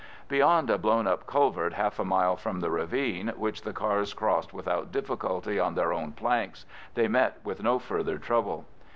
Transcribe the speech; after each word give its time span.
Beyond 0.29 0.71
a 0.71 0.79
blown 0.79 1.05
up 1.05 1.27
culvert 1.27 1.73
half 1.73 1.99
a 1.99 2.03
mile 2.03 2.35
from 2.35 2.59
the 2.59 2.71
ravine, 2.71 3.31
which 3.37 3.61
the 3.61 3.71
cars 3.71 4.15
crossed 4.15 4.51
without 4.51 4.91
difficulty 4.91 5.59
on 5.59 5.75
their 5.75 5.93
own 5.93 6.11
planks, 6.13 6.65
they 6.95 7.07
met 7.07 7.37
with 7.43 7.61
no 7.61 7.77
further 7.77 8.17
trouble. 8.17 8.65